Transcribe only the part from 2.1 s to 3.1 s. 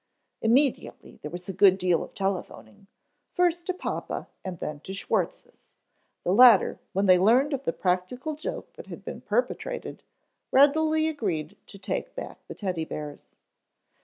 telephoning,